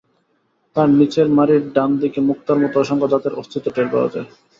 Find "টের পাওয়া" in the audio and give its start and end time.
3.75-4.09